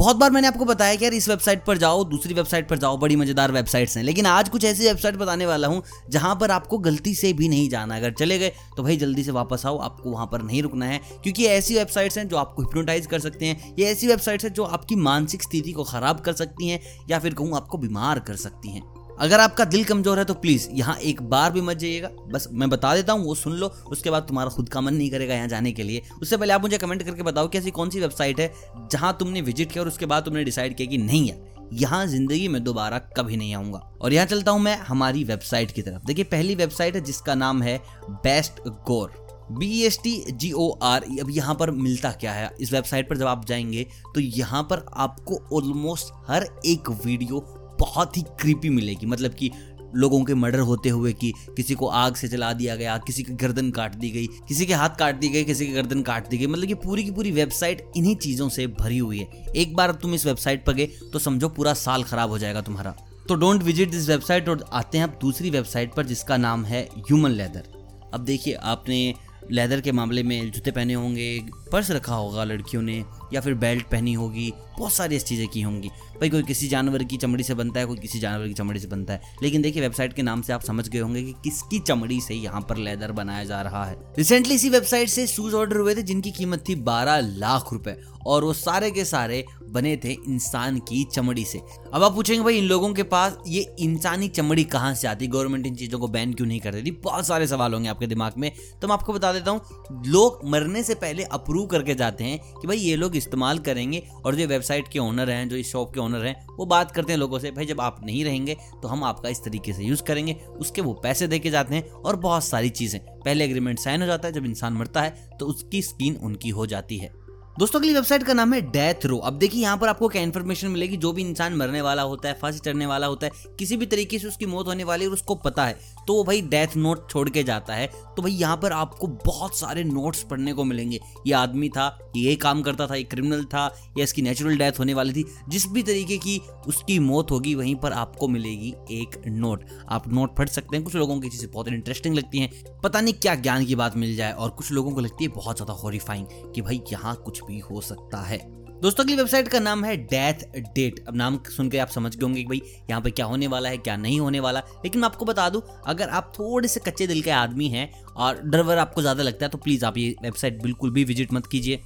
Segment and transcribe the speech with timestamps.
[0.00, 2.96] बहुत बार मैंने आपको बताया कि यार इस वेबसाइट पर जाओ, दूसरी वेबसाइट पर जाओ,
[2.96, 6.78] बड़ी मज़ेदार वेबसाइट्स हैं। लेकिन आज कुछ ऐसी वेबसाइट बताने वाला हूँ, जहाँ पर आपको
[6.78, 10.10] गलती से भी नहीं जाना। अगर चले गए तो भाई जल्दी से वापस आओ, आपको
[10.10, 13.74] वहाँ पर नहीं रुकना है। क्योंकि ऐसी वेबसाइट्स हैं जो आपको हिप्नोटाइज कर सकते हैं।
[13.78, 16.80] ये ऐसी वेबसाइट्स हैं जो आपकी मानसिक स्थिति को खराब कर सकती हैं,
[17.10, 18.82] या फिर कहूँ आपको बीमार कर सकती हैं।
[19.20, 22.68] अगर आपका दिल कमज़ोर है तो प्लीज़ यहाँ एक बार भी मत जाइएगा। बस मैं
[22.70, 25.48] बता देता हूँ, वो सुन लो, उसके बाद तुम्हारा खुद का मन नहीं करेगा यहाँ
[25.48, 28.40] जाने के लिए। उससे पहले आप मुझे कमेंट करके बताओ कि ऐसी कौन सी वेबसाइट
[28.40, 28.52] है
[28.92, 32.48] जहाँ तुमने विज़िट किया और उसके बाद तुमने डिसाइड किया कि नहीं यार, यहाँ ज़िंदगी
[32.48, 36.24] में दोबारा कभी नहीं आऊँगा। और यहाँ चलता हूँ मैं हमारी वेबसाइट की तरफ़। देखिए,
[36.26, 37.78] पहली वेबसाइट है जिसका नाम है
[38.10, 39.12] best gore
[39.52, 42.50] B S T G O R अब यहाँ पर मिलता क्या है?
[42.60, 47.46] इस वेबसाइट पर जब आप जाएँगे तो यहाँ पर आपको ऑलमोस्ट हर एक वीडियो
[47.80, 49.50] बहुत ही क्रीपी मिलेगी। मतलब कि
[49.94, 53.32] लोगों के मर्डर होते हुए कि किसी को आग से जला दिया गया, किसी की
[53.34, 56.38] गर्दन काट दी गई, किसी के हाथ काट दी गई किसी की गर्दन काट दी
[56.38, 59.92] गई। मतलब कि पूरी की पूरी वेबसाइट इन्हीं चीज़ों से भरी हुई है। एक बार
[59.92, 62.94] तुम इस वेबसाइट पर गए तो समझो पूरा साल खराब हो जाएगा तुम्हारा।
[63.28, 66.82] तो डोंट विज़िट दिस वेबसाइट और आते हैं आप दूसरी वेबसाइट पर जिसका नाम है
[66.98, 67.68] ह्यूमन लेदर
[68.14, 69.14] अब देखिए, आपने
[69.50, 71.40] लेदर के मामले में जूते पहने होंगे,
[71.72, 75.60] पर्स रखा होगा लड़कियों ने, या फिर बेल्ट पहनी होगी, बहुत सारी ऐसी चीज़ें की
[75.60, 75.90] होंगी।
[76.20, 78.86] भाई कोई किसी जानवर की चमड़ी से बनता है, कोई किसी जानवर की चमड़ी से
[78.86, 82.20] बनता है। लेकिन देखिए, वेबसाइट के नाम से आप समझ गए होंगे कि किसकी चमड़ी
[82.20, 85.94] से यहाँ पर लेदर बनाया जा रहा है। रिसेंटली इसी वेबसाइट से शूज़ ऑर्डर हुए
[85.94, 87.96] थे, जिनकी कीमत थी बारह लाख रुपए,
[88.26, 91.60] और वो सारे के सारे बने थे इंसान की चमड़ी से।
[91.94, 95.26] अब आप पूछेंगे, भाई इन लोगों के पास ये इंसानी चमड़ी कहाँ से आती?
[95.26, 98.32] गवर्नमेंट इन चीज़ों को बैन क्यों नहीं कर देती बहुत सारे सवाल होंगे आपके दिमाग
[98.38, 98.50] में।
[98.82, 99.60] तो मैं आपको बता देता हूँ,
[100.06, 104.34] लोग मरने से पहले अप्रूव करके जाते हैं कि भाई ये लोग इस्तेमाल करेंगे, और
[104.34, 107.18] जो वेबसाइट के ओनर हैं, जो इस शॉप के ओनर हैं, वो बात करते हैं
[107.20, 110.32] लोगों से, भाई, जब आप नहीं रहेंगे तो हम आपका इस तरीके से यूज़ करेंगे।
[110.32, 114.06] उसके वो पैसे दे के जाते हैं और बहुत सारी चीज़ें। पहले एग्रीमेंट साइन हो
[114.06, 117.12] जाता है, जब इंसान मरता है तो उसकी स्कीन उनकी हो जाती है।
[117.60, 120.68] दोस्तों, अगली वेबसाइट का नाम है डेथ रो अब देखिए, यहाँ पर आपको क्या इन्फॉर्मेशन
[120.68, 120.96] मिलेगी?
[120.96, 124.18] जो भी इंसान मरने वाला होता है, फांसी चढ़ने वाला होता है, किसी भी तरीके
[124.18, 127.10] से उसकी मौत होने वाली है और उसको पता है तो वो भाई डेथ नोट
[127.10, 131.00] छोड़ के जाता है। तो भाई, यहाँ पर आपको बहुत सारे नोट्स पढ़ने को मिलेंगे।
[131.26, 131.86] ये आदमी था,
[132.16, 133.66] ये काम करता था, ये क्रिमिनल था,
[133.98, 137.74] या इसकी नेचुरल डेथ होने वाली थी। जिस भी तरीके की उसकी मौत होगी, वहीं
[137.74, 141.68] पर आपको मिलेगी एक नोट आप नोट पढ़ सकते हैं। कुछ लोगों की चीज़ें बहुत
[141.68, 145.00] इंटरेस्टिंग लगती हैं। पता नहीं क्या ज्ञान की बात मिल जाए, और कुछ लोगों को
[145.00, 148.38] लगती है बहुत ज़्यादा हॉरीफाइंग कि भाई, यहाँ कुछ भी हो सकता है।
[148.82, 150.44] दोस्तों, अगली वेबसाइट का नाम है डेथ
[150.74, 153.46] डेट अब नाम सुन के आप समझ गए होंगे कि भाई, यहाँ पे क्या होने
[153.46, 156.80] वाला है, क्या नहीं होने वाला। लेकिन मैं आपको बता दूँ, अगर आप थोड़े से
[156.80, 159.98] कच्चे दिल के आदमी हैं और डर वर आपको ज़्यादा लगता है तो प्लीज़ आप
[159.98, 161.82] ये वेबसाइट बिल्कुल भी विज़िट मत कीजिए।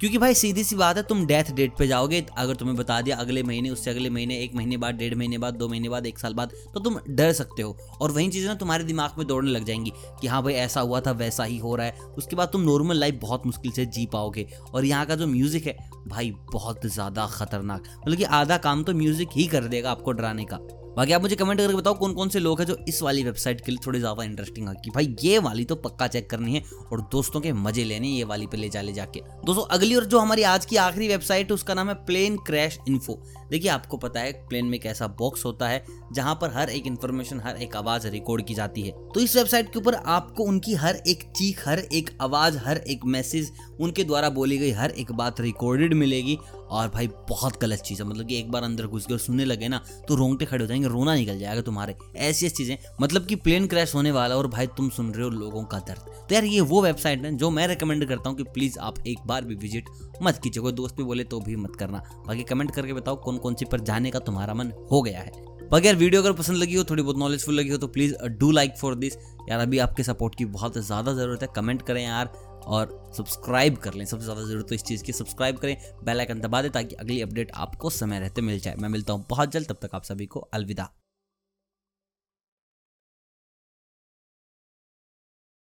[0.00, 3.16] क्योंकि भाई सीधी सी बात है, तुम डेथ डेट पे जाओगे, अगर तुम्हें बता दिया
[3.16, 6.18] अगले महीने, उससे अगले महीने, एक महीने बाद, डेढ़ महीने बाद, दो महीने बाद, एक
[6.18, 9.50] साल बाद तो तुम डर सकते हो। और वही चीज़ें ना तुम्हारे दिमाग में दौड़ने
[9.50, 12.48] लग जाएँगी कि हाँ भाई ऐसा हुआ था, वैसा ही हो रहा है। उसके बाद
[12.48, 15.76] तुम नॉर्मल लाइफ बहुत मुश्किल से जी पाओगे। और यहाँ का जो म्यूज़िक है,
[16.08, 20.44] भाई बहुत ज़्यादा खतरनाक। मतलब कि आधा काम तो म्यूज़िक ही कर देगा आपको डराने
[20.44, 20.58] का।
[20.96, 23.60] बाकी आप मुझे कमेंट करके बताओ कौन कौन से लोग हैं जो इस वाली वेबसाइट
[23.60, 26.62] के लिए थोड़े ज़्यादा इंटरेस्टिंग है कि भाई ये वाली तो पक्का चेक करनी है
[26.92, 30.04] और दोस्तों के मज़े लेने ये वाली पे ले जा, ले जाके। दोस्तों, अगली और
[30.04, 33.96] जो हमारी आज की आखिरी वेबसाइट है, उसका नाम है प्लेन क्रैश इन्फो देखिए, आपको
[33.96, 37.56] पता है प्लेन में एक ऐसा बॉक्स होता है, जहाँ पर हर एक इन्फॉर्मेशन हर
[37.56, 41.22] एक आवाज़ रिकॉर्ड की जाती है। तो इस वेबसाइट के ऊपर आपको उनकी हर एक
[41.36, 45.94] चीख, हर एक आवाज़, हर एक मैसेज उनके द्वारा बोली गई हर एक बात रिकॉर्डेड
[45.94, 49.20] मिलेगी। और भाई बहुत गलत चीज़ है। मतलब कि एक बार अंदर घुस गए और
[49.20, 52.76] सुनने लगे ना तो रोंगटे खड़े हो जाएँगे, रोना निकल जाएगा तुम्हारे। ऐसी ऐसी चीज़ें
[53.00, 56.10] मतलब कि प्लेन क्रैश होने वाला और भाई तुम सुन रहे हो लोगों का दर्द।
[56.28, 59.26] तो यार ये वो वेबसाइट है जो मैं रिकमेंड करता हूँ कि प्लीज़ आप एक
[59.26, 59.88] बार भी विज़िट
[60.22, 63.38] मत कीजिए। कोई दोस्त भी बोले तो भी मत करना। बाकी कमेंट करके बताओ कौन
[63.38, 66.56] कौन सी पर जाने का तुम्हारा मन हो गया है। बाकी यार वीडियो अगर पसंद
[66.56, 69.16] लगी हो, थोड़ी बहुत नॉलेजफुल लगी हो तो please do like for this
[69.48, 73.94] यार अभी आपके सपोर्ट की बहुत ज़्यादा ज़रूरत है। कमेंट करें यार। और सब्सक्राइब कर
[73.94, 76.94] लें। सबसे ज़्यादा ज़रूरत तो इस चीज़ की, सब्सक्राइब करें, बेल आइकन दबा दें ताकि
[76.94, 80.04] अगली अपडेट आपको समय रहते मिल जाए। मैं मिलता हूँ बहुत जल्द, तब तक आप
[80.04, 80.90] सभी को अलविदा।